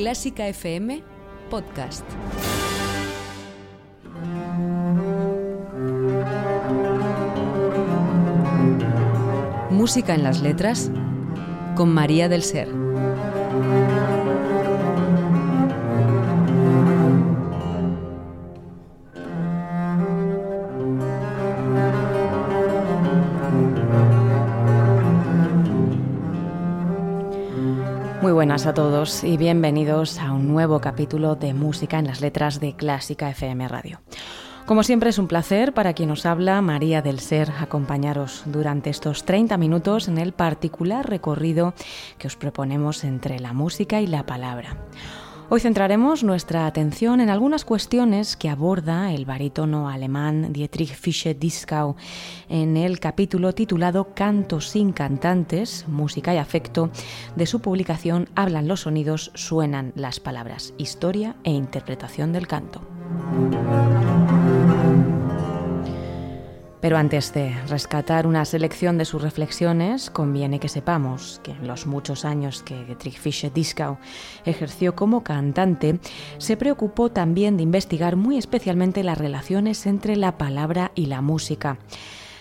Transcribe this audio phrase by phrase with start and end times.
[0.00, 1.02] Clásica FM
[1.50, 2.06] Podcast.
[9.68, 10.90] Música en las letras
[11.76, 12.68] con María del Ser.
[28.30, 32.60] Muy buenas a todos y bienvenidos a un nuevo capítulo de Música en las Letras
[32.60, 34.02] de Clásica FM Radio.
[34.66, 39.24] Como siempre es un placer para quien nos habla, María del Ser, acompañaros durante estos
[39.24, 41.74] 30 minutos en el particular recorrido
[42.18, 44.76] que os proponemos entre la música y la palabra.
[45.52, 51.96] Hoy centraremos nuestra atención en algunas cuestiones que aborda el barítono alemán Dietrich Fischer-Dieskau
[52.48, 56.90] en el capítulo titulado Cantos sin cantantes, música y afecto
[57.34, 62.82] de su publicación Hablan los sonidos, suenan las palabras, historia e interpretación del canto.
[66.80, 71.86] Pero antes de rescatar una selección de sus reflexiones, conviene que sepamos que en los
[71.86, 73.98] muchos años que Dietrich Fischer-Dieskau
[74.46, 76.00] ejerció como cantante,
[76.38, 81.78] se preocupó también de investigar muy especialmente las relaciones entre la palabra y la música.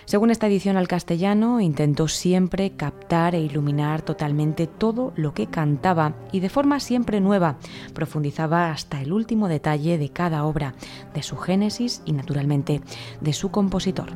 [0.10, 6.16] Según esta edición al castellano, intentó siempre captar e iluminar totalmente todo lo que cantaba
[6.32, 7.60] y de forma siempre nueva
[7.94, 10.74] profundizaba hasta el último detalle de cada obra,
[11.14, 12.82] de su génesis y naturalmente
[13.22, 14.10] de su compositor.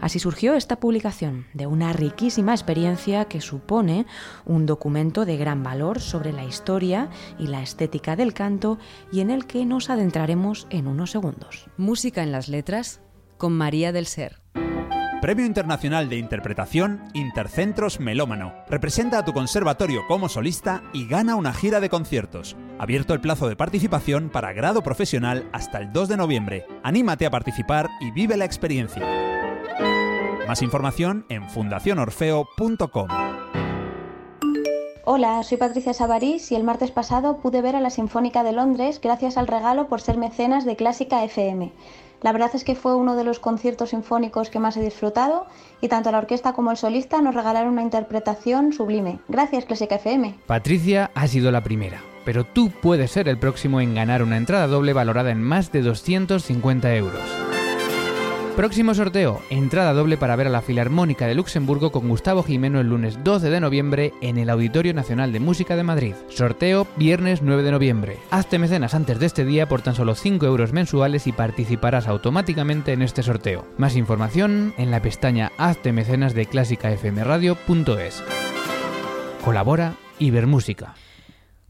[0.00, 4.06] Así surgió esta publicación de una riquísima experiencia que supone
[4.46, 8.80] un documento de gran valor sobre la historia y la estética del canto
[9.12, 11.66] y en el que nos adentraremos en unos segundos.
[11.76, 13.00] Música en las letras
[13.38, 14.40] con María del Ser.
[15.20, 18.54] Premio Internacional de Interpretación Intercentros Melómano.
[18.70, 22.56] Representa a tu conservatorio como solista y gana una gira de conciertos.
[22.78, 26.66] Abierto el plazo de participación para grado profesional hasta el 2 de noviembre.
[26.82, 29.06] Anímate a participar y vive la experiencia.
[30.48, 33.08] Más información en fundacionorfeo.com.
[35.04, 39.00] Hola, soy Patricia Sabarís y el martes pasado pude ver a la Sinfónica de Londres
[39.02, 41.72] gracias al regalo por ser mecenas de Clásica FM.
[42.22, 45.46] La verdad es que fue uno de los conciertos sinfónicos que más he disfrutado
[45.80, 49.20] y tanto la orquesta como el solista nos regalaron una interpretación sublime.
[49.28, 50.36] Gracias Clásica FM.
[50.46, 54.66] Patricia ha sido la primera, pero tú puedes ser el próximo en ganar una entrada
[54.66, 57.49] doble valorada en más de 250 euros.
[58.56, 62.88] Próximo sorteo, entrada doble para ver a la Filarmónica de Luxemburgo con Gustavo Jimeno el
[62.88, 66.14] lunes 12 de noviembre en el Auditorio Nacional de Música de Madrid.
[66.28, 68.18] Sorteo viernes 9 de noviembre.
[68.30, 72.92] Hazte mecenas antes de este día por tan solo 5 euros mensuales y participarás automáticamente
[72.92, 73.66] en este sorteo.
[73.78, 78.22] Más información en la pestaña Hazte mecenas de clásicafmradio.es.
[79.44, 80.94] Colabora Ibermúsica.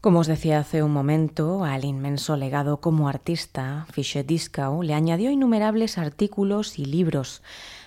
[0.01, 5.99] Como os decía hace un momento, al inmenso legado como artista, Fischer-Dieskau le añadió innumerables
[5.99, 7.43] artículos y libros.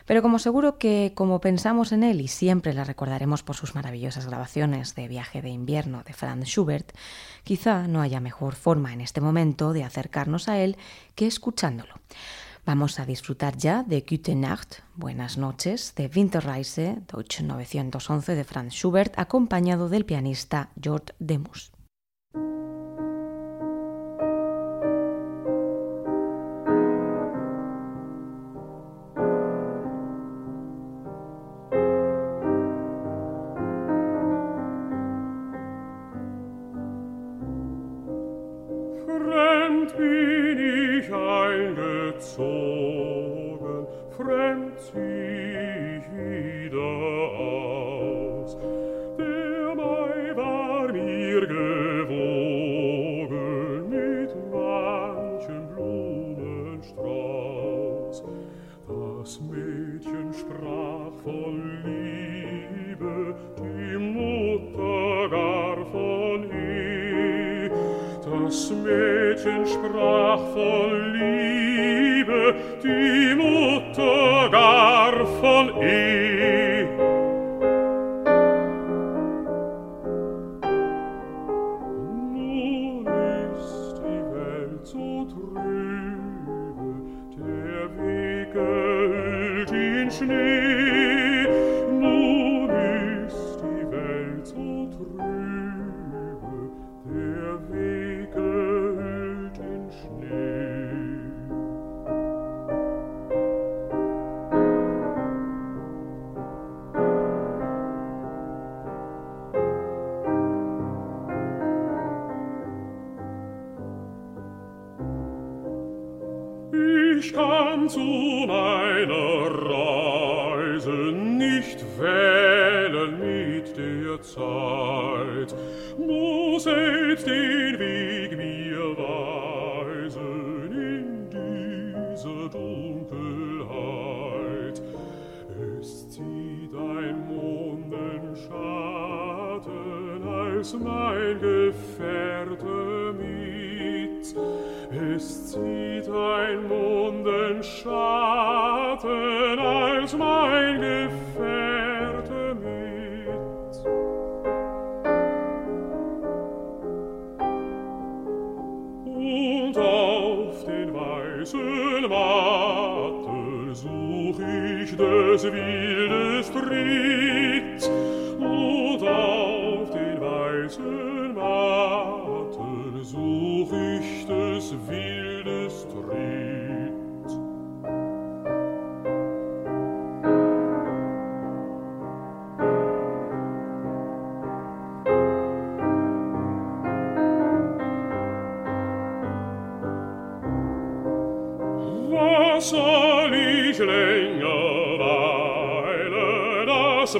[0.06, 4.28] Pero como seguro que como pensamos en él y siempre le recordaremos por sus maravillosas
[4.28, 6.92] grabaciones de Viaje de invierno de Franz Schubert,
[7.42, 10.76] quizá no haya mejor forma en este momento de acercarnos a él
[11.16, 11.94] que escuchándolo.
[12.64, 18.72] Vamos a disfrutar ya de Gute Nacht, Buenas noches, de Winterreise, Deutsch 911 de Franz
[18.72, 21.73] Schubert, acompañado del pianista George Demus.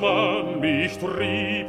[0.01, 1.64] Man mich trieb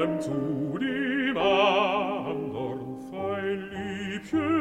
[0.00, 4.59] einem zu dem andern fein Liebchen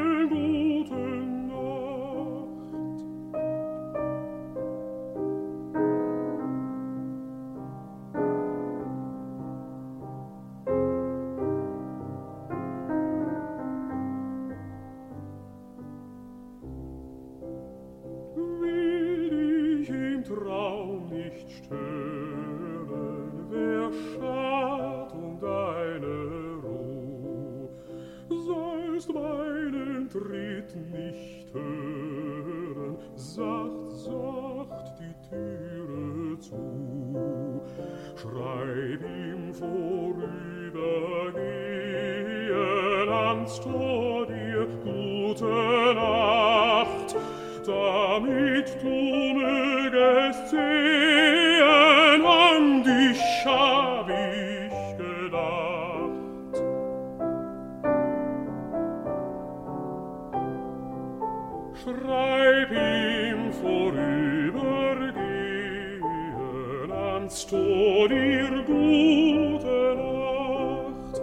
[67.29, 71.21] kannst du dir gute Nacht,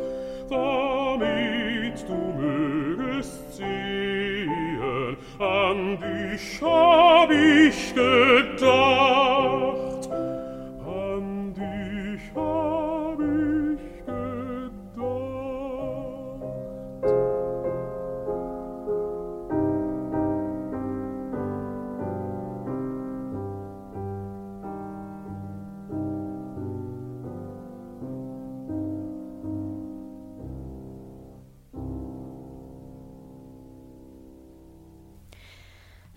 [0.48, 9.45] damit du mögest sehen, an dich hab ich gedacht.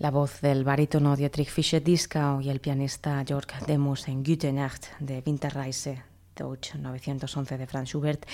[0.00, 5.22] La voz del barítono Dietrich Fischer-Dieskau y el pianista Jörg Demus en Gute Nacht de
[5.26, 6.02] Winterreise,
[6.34, 8.24] Deutsch 911 de Franz Schubert,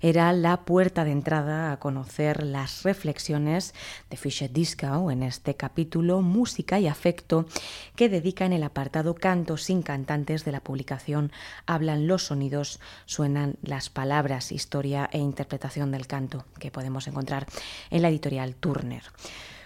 [0.00, 3.72] era la puerta de entrada a conocer las reflexiones
[4.10, 7.46] de Fischer-Dieskau en este capítulo Música y Afecto
[7.94, 11.30] que dedica en el apartado Cantos sin cantantes de la publicación
[11.66, 17.46] Hablan los sonidos, suenan las palabras, historia e interpretación del canto, que podemos encontrar
[17.90, 19.04] en la editorial Turner.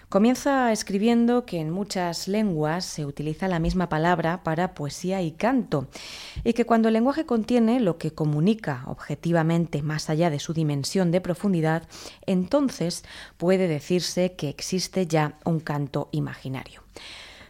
[0.09, 5.87] Comienza escribiendo que en muchas lenguas se utiliza la misma palabra para poesía y canto,
[6.45, 11.11] y que cuando el lenguaje contiene lo que comunica objetivamente más allá de su dimensión
[11.11, 11.89] de profundidad,
[12.25, 13.03] entonces
[13.35, 16.83] puede decirse que existe ya un canto imaginario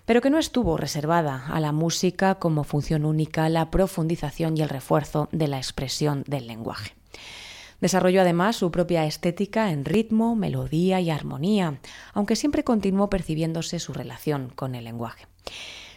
[0.06, 4.70] pero que no estuvo reservada a la música como función única la profundización y el
[4.70, 6.94] refuerzo de la expresión del lenguaje.
[7.82, 11.80] Desarrolló además su propia estética en ritmo, melodía y armonía,
[12.14, 15.28] aunque siempre continuó percibiéndose su relación con el lenguaje.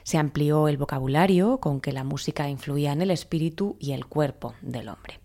[0.02, 4.54] Se amplió el vocabulario con que la música influía en el espíritu y el cuerpo
[4.60, 5.20] del hombre.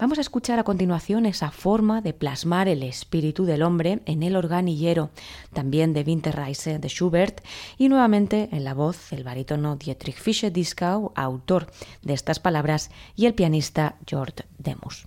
[0.00, 4.34] Vamos a escuchar a continuación esa forma de plasmar el espíritu del hombre en el
[4.34, 5.10] organillero,
[5.52, 7.42] también de Winterreise de Schubert,
[7.76, 11.66] y nuevamente en la voz el barítono Dietrich Fischer-Dieskau, autor
[12.00, 15.06] de estas palabras, y el pianista George Demus.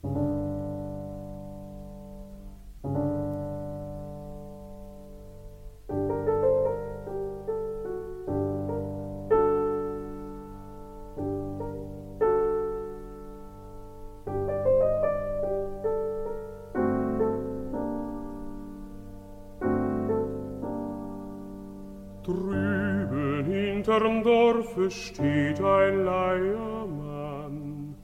[23.84, 27.96] Hinterm Dorfe steht ein Leiermann.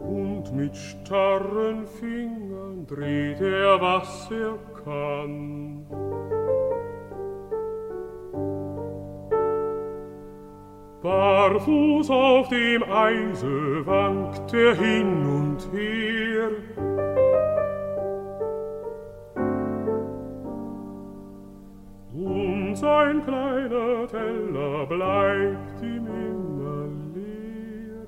[0.00, 5.86] Und mit starren Fingern dreht er, was er kann.
[11.02, 16.29] Barfuß auf dem Eise wankt er hin und her.
[22.80, 28.06] Sein kleiner Teller bleibt ihm immer leer.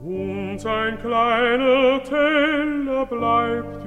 [0.00, 3.79] Und sein kleiner Teller bleibt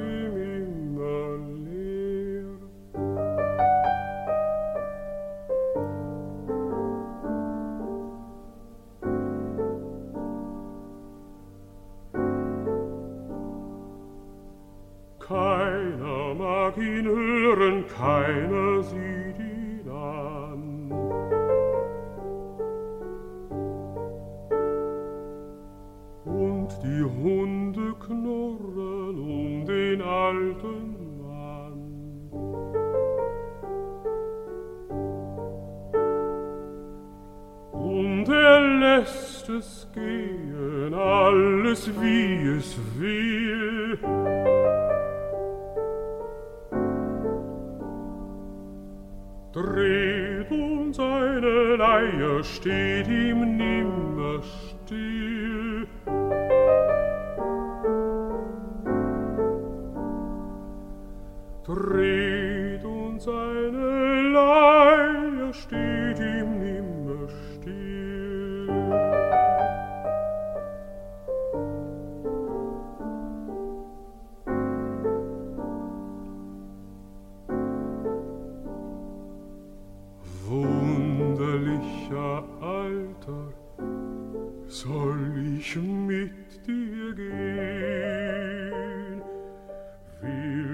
[18.04, 18.73] keine
[52.44, 52.83] verstehen.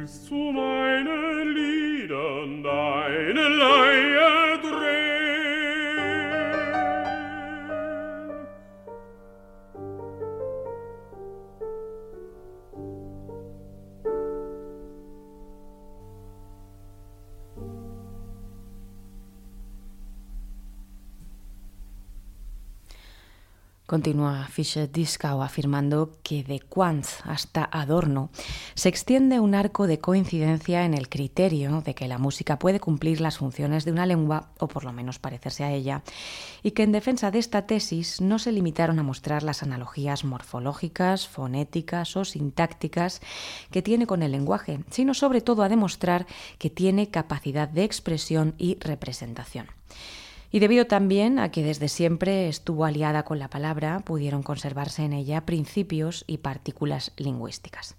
[0.09, 0.68] nessuno
[23.89, 28.29] Continúa Fischer-Dieskau afirmando que de Kant hasta Adorno
[28.75, 33.19] se extiende un arco de coincidencia en el criterio de que la música puede cumplir
[33.19, 36.03] las funciones de una lengua, o por lo menos parecerse a ella,
[36.62, 41.27] y que en defensa de esta tesis no se limitaron a mostrar las analogías morfológicas,
[41.27, 43.22] fonéticas o sintácticas
[43.72, 46.27] que tiene con el lenguaje, sino sobre todo a demostrar
[46.60, 49.65] que tiene capacidad de expresión y representación.
[50.51, 55.13] Y debido también a que desde siempre estuvo aliada con la palabra, pudieron conservarse en
[55.13, 57.95] ella principios y partículas lingüísticas.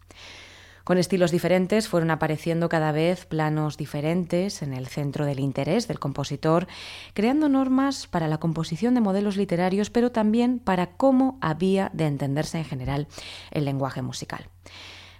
[0.82, 6.00] Con estilos diferentes fueron apareciendo cada vez planos diferentes en el centro del interés del
[6.00, 6.66] compositor,
[7.14, 12.58] creando normas para la composición de modelos literarios, pero también para cómo había de entenderse
[12.58, 13.06] en general
[13.52, 14.48] el lenguaje musical.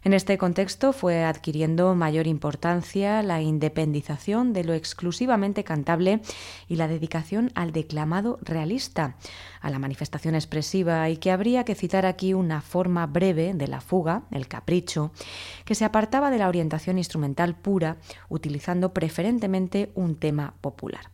[0.03, 6.23] En este contexto fue adquiriendo mayor importancia la independización de lo exclusivamente cantable
[6.69, 9.17] y la dedicación al declamado realista,
[9.61, 13.83] a la manifestación expresiva y que habría que citar aquí una forma breve de la
[13.83, 15.13] fuga, el capricho,
[15.67, 17.99] que se apartaba de la orientación instrumental pura,
[18.31, 21.11] utilizando preferentemente un tema popular.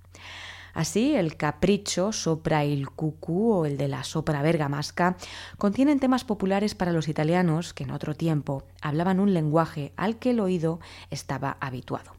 [0.76, 5.16] Así, el capricho, sopra il cucú o el de la sopra bergamasca
[5.56, 10.32] contienen temas populares para los italianos que en otro tiempo hablaban un lenguaje al que
[10.32, 10.78] el oído
[11.10, 12.12] estaba habituado.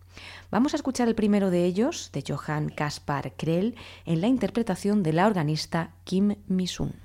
[0.49, 5.13] Vamos a escuchar el primero de ellos, de Johann Kaspar Krell, en la interpretación de
[5.13, 6.95] la organista Kim Misun.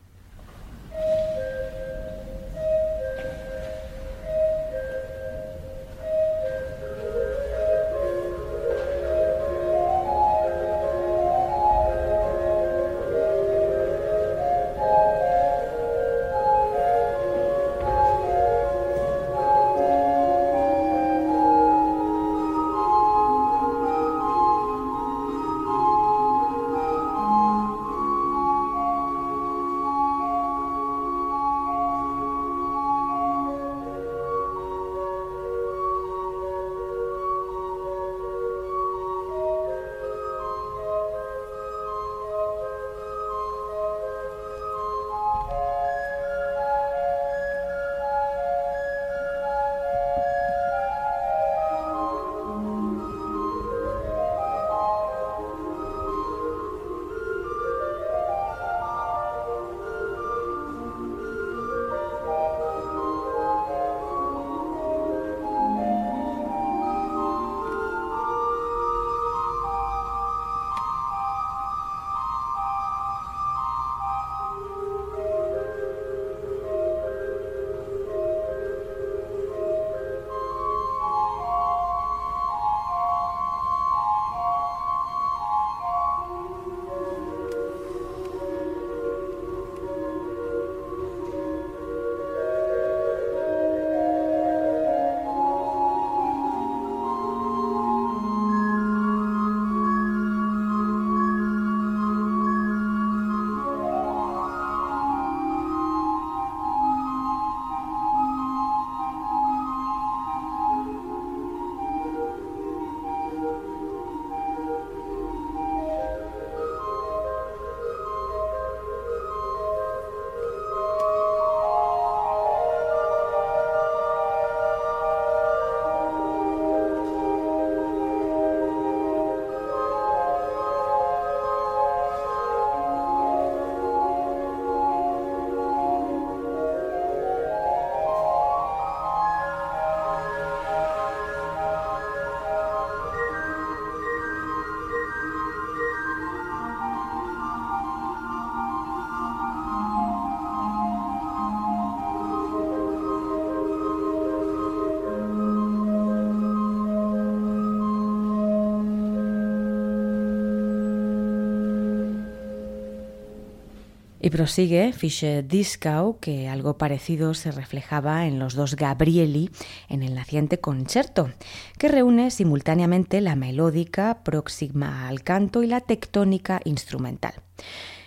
[164.32, 169.50] Prosigue Fischer Dieskau, que algo parecido se reflejaba en los dos Gabrieli
[169.88, 171.30] en el naciente concerto,
[171.78, 177.34] que reúne simultáneamente la melódica próxima al canto y la tectónica instrumental.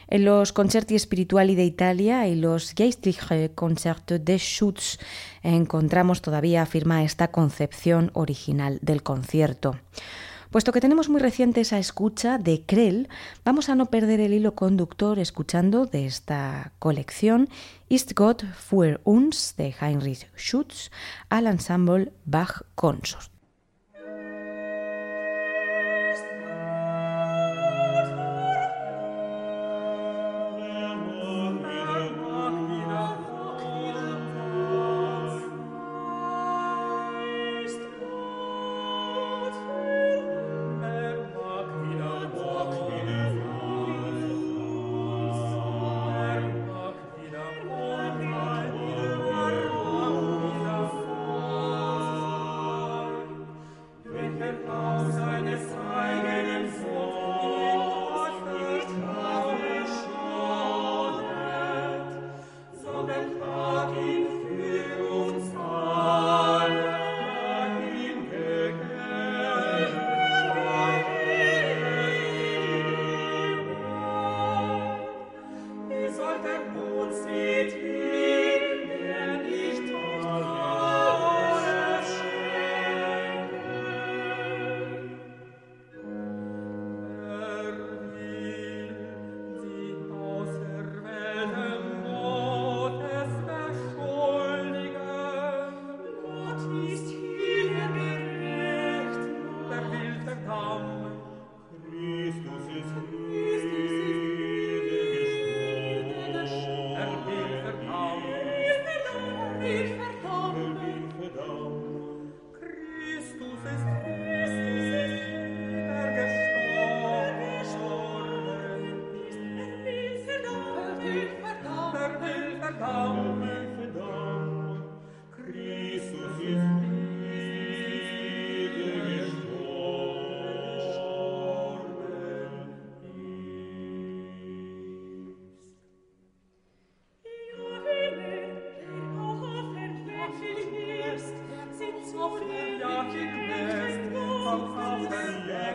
[0.07, 4.97] En los Concerti Spirituali de Italia y los Geistliche Concerto de Schutz
[5.43, 9.77] encontramos todavía afirma esta concepción original del concierto.
[10.55, 13.09] Puesto que tenemos muy reciente esa escucha de Krell,
[13.43, 17.49] vamos a no perder el hilo conductor escuchando de esta colección
[17.89, 20.91] Ist Gott für uns de Heinrich Schutz
[21.27, 23.34] al ensemble Bach Consort.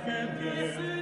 [0.04, 0.99] Deus.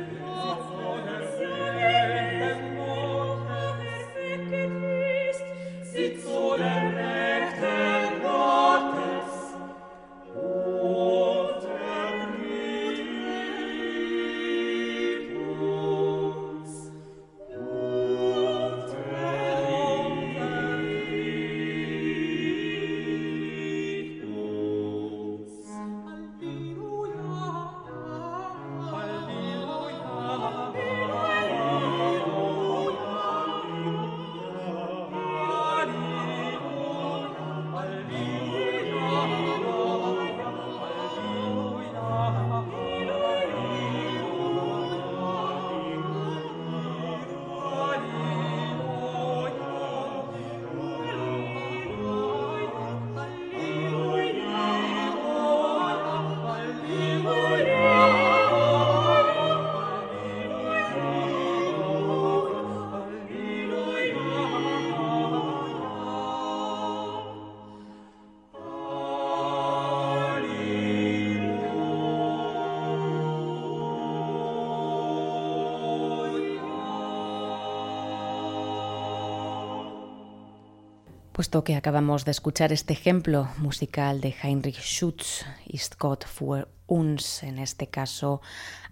[81.38, 87.44] Puesto que acabamos de escuchar este ejemplo musical de Heinrich Schütz, Ist Gott für uns,
[87.44, 88.40] en este caso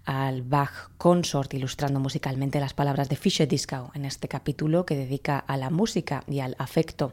[0.05, 5.39] al Bach Consort, ilustrando musicalmente las palabras de Fischer Dieskau en este capítulo que dedica
[5.39, 7.11] a la música y al afecto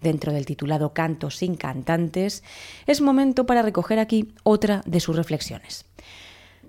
[0.00, 2.44] dentro del titulado Canto sin cantantes,
[2.86, 5.86] es momento para recoger aquí otra de sus reflexiones.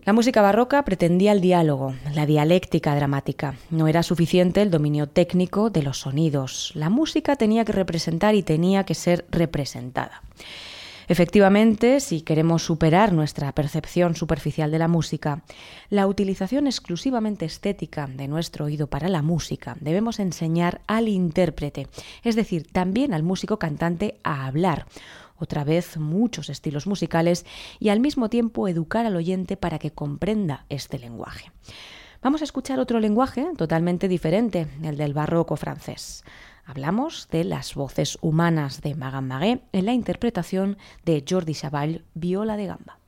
[0.10, 3.54] La música barroca pretendía el diálogo, la dialéctica dramática.
[3.70, 6.72] No era suficiente el dominio técnico de los sonidos.
[6.74, 10.24] La música tenía que representar y tenía que ser representada.
[11.10, 15.44] Efectivamente, si queremos superar nuestra percepción superficial de la música,
[15.92, 21.88] la utilización exclusivamente estética de nuestro oído para la música debemos enseñar al intérprete,
[22.24, 24.86] es decir, también al músico cantante a hablar,
[25.40, 27.46] otra vez muchos estilos musicales
[27.80, 31.52] y al mismo tiempo educar al oyente para que comprenda este lenguaje.
[32.22, 36.24] Vamos a escuchar otro lenguaje totalmente diferente, el del barroco francés.
[36.66, 42.58] Hablamos de las voces humanas de Magan Maguet en la interpretación de Jordi Savall, viola
[42.58, 42.99] de gamba.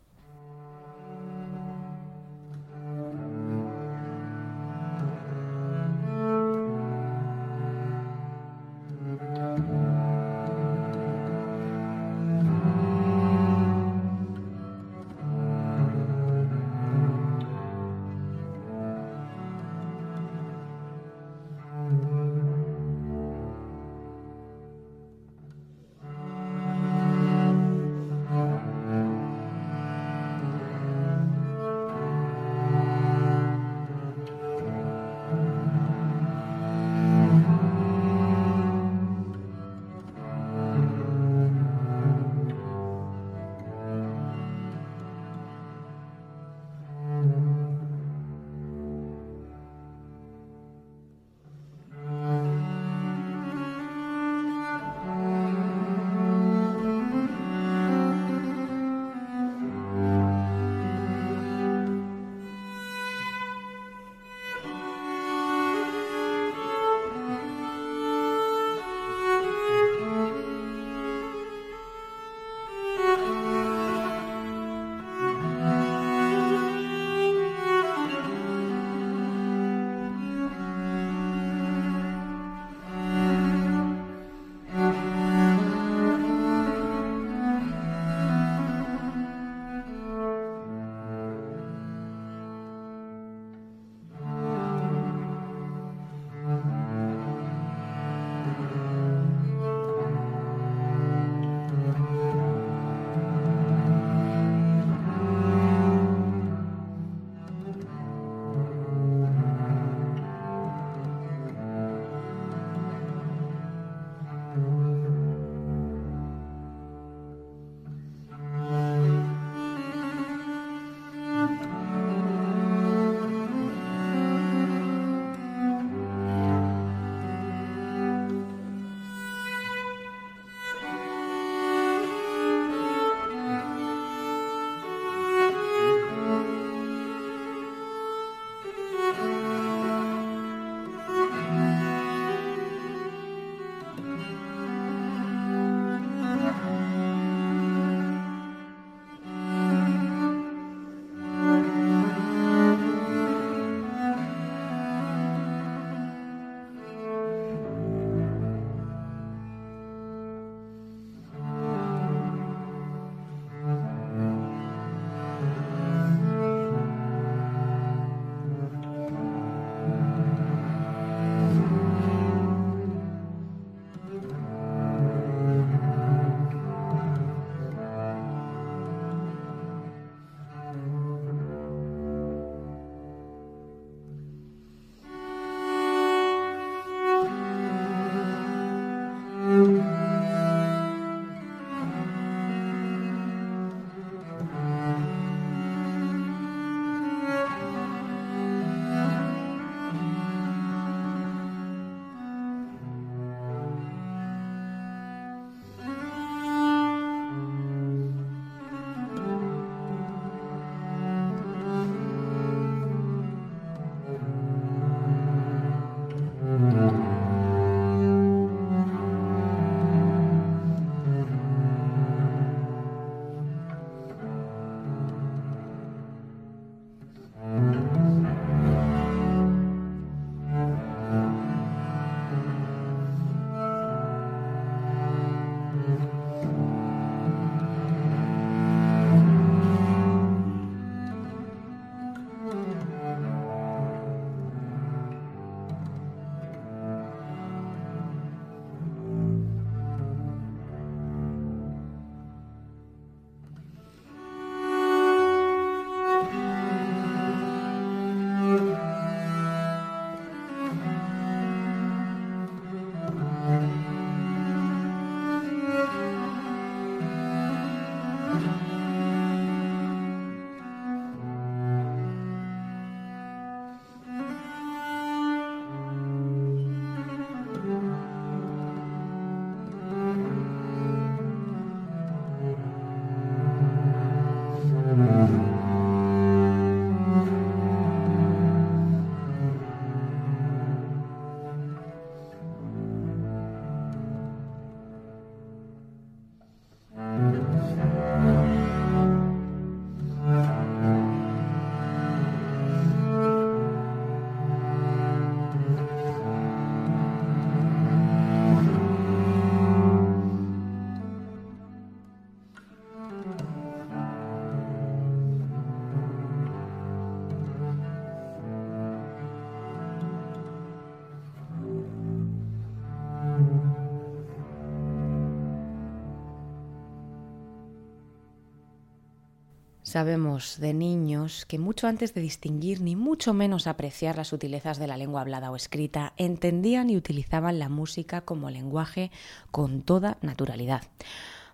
[329.92, 334.88] Sabemos de niños que mucho antes de distinguir ni mucho menos apreciar las sutilezas de
[334.88, 339.12] la lengua hablada o escrita, entendían y utilizaban la música como lenguaje
[339.52, 340.84] con toda naturalidad.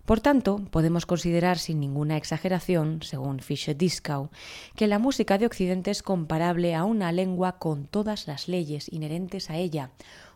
[0.06, 4.30] Por tanto, podemos considerar sin ninguna exageración, según Fischer Dieskau,
[4.76, 9.50] que la música de Occidente es comparable a una lengua con todas las leyes inherentes
[9.50, 9.90] a ella,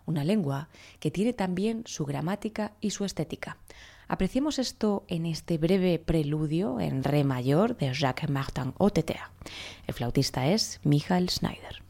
[0.07, 3.59] una lengua que tiene también su gramática y su estética.
[4.13, 9.21] Apreciemos esto en este breve preludio en re mayor de Jacques Martin Oteter.
[9.87, 11.82] El flautista es Michael Schneider.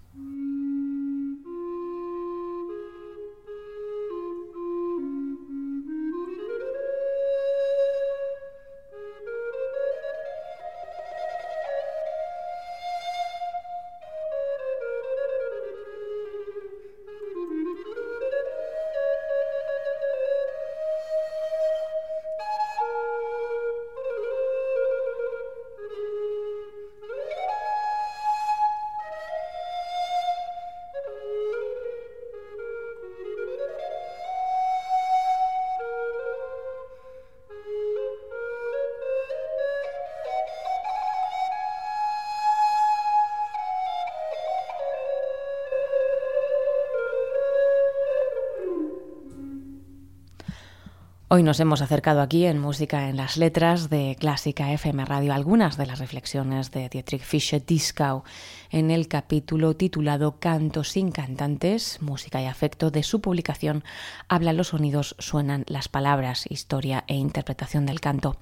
[51.35, 55.79] Hoy nos hemos acercado aquí en Música en las Letras de Clásica FM Radio algunas
[55.79, 58.23] de las reflexiones de Dietrich Fischer-Dieskau
[58.71, 63.83] en el capítulo titulado Cantos sin cantantes, música y afecto de su publicación
[64.29, 68.37] Hablan los sonidos, suenan las palabras, historia e interpretación del canto.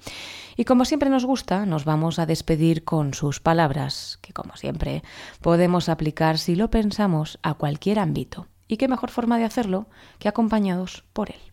[0.57, 5.01] Y como siempre nos gusta, nos vamos a despedir con sus palabras, que como siempre
[5.39, 8.47] podemos aplicar si lo pensamos a cualquier ámbito.
[8.67, 9.87] Y qué mejor forma de hacerlo
[10.19, 11.50] que acompañados por él.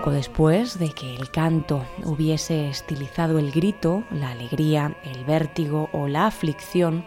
[0.00, 6.08] Poco después de que el canto hubiese estilizado el grito, la alegría, el vértigo o
[6.08, 7.04] la aflicción,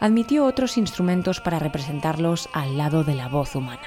[0.00, 3.82] admitió otros instrumentos para representarlos al lado de la voz humana.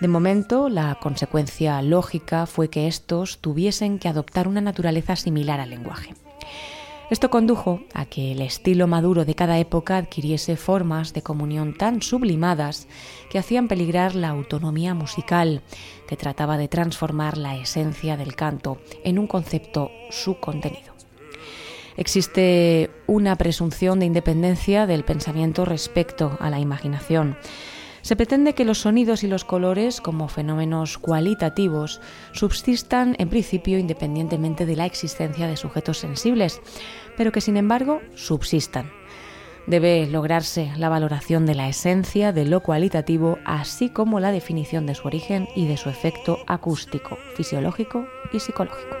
[0.00, 5.70] De momento, la consecuencia lógica fue que estos tuviesen que adoptar una naturaleza similar al
[5.70, 6.14] lenguaje.
[7.10, 12.02] Esto condujo a que el estilo maduro de cada época adquiriese formas de comunión tan
[12.02, 12.86] sublimadas
[13.30, 15.62] que hacían peligrar la autonomía musical,
[16.06, 20.92] que trataba de transformar la esencia del canto en un concepto su contenido.
[21.96, 27.38] Existe una presunción de independencia del pensamiento respecto a la imaginación,
[28.08, 32.00] se pretende que los sonidos y los colores, como fenómenos cualitativos,
[32.32, 36.62] subsistan en principio independientemente de la existencia de sujetos sensibles,
[37.18, 38.90] pero que sin embargo subsistan.
[39.66, 44.94] Debe lograrse la valoración de la esencia de lo cualitativo, así como la definición de
[44.94, 48.96] su origen y de su efecto acústico, fisiológico y psicológico.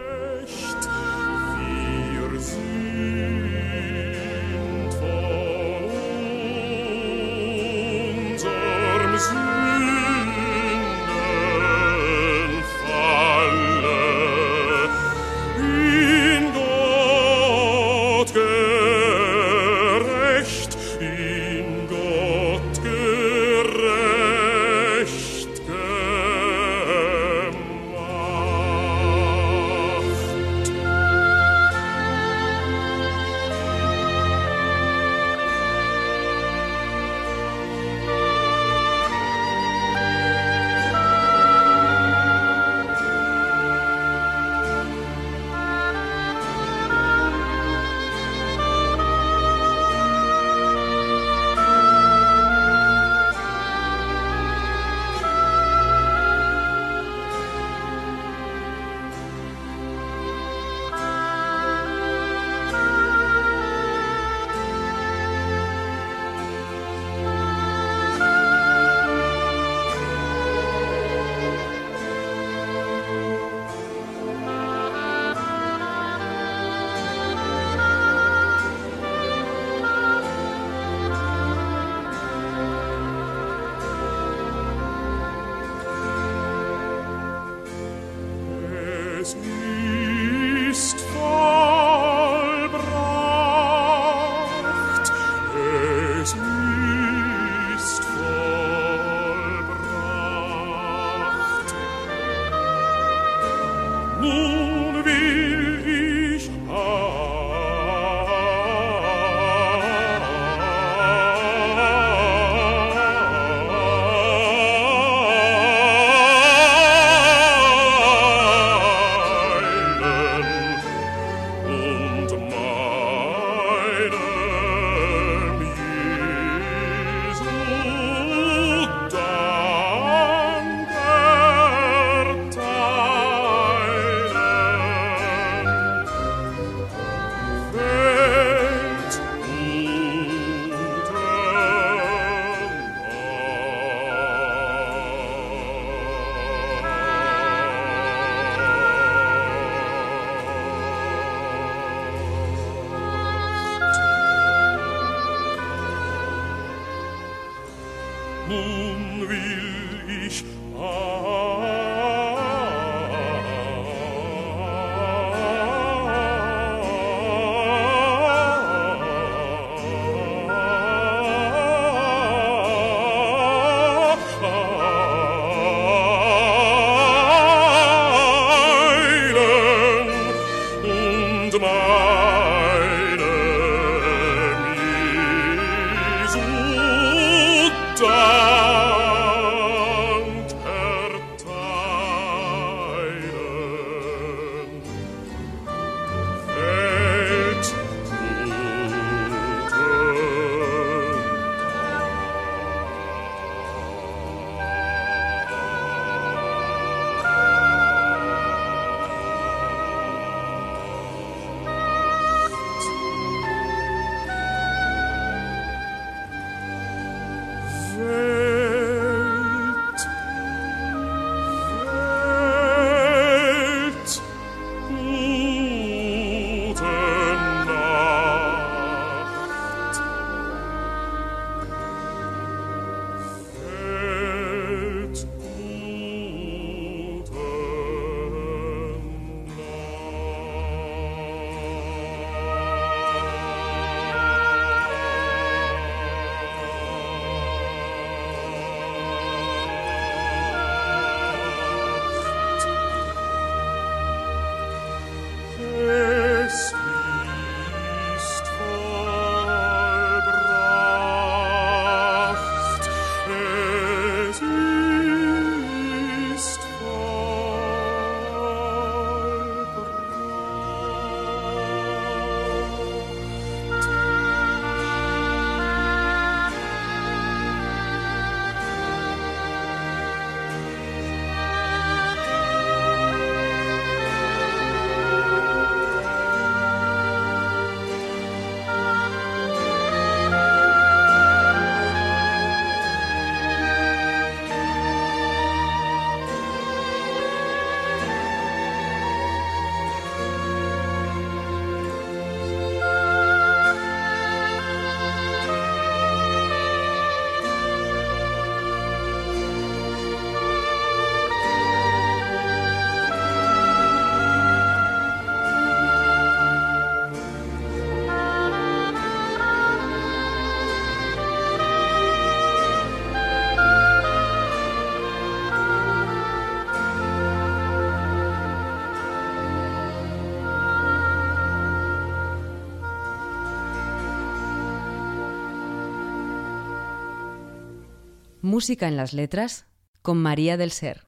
[338.48, 339.66] Música en las letras
[340.00, 341.07] con María del Ser.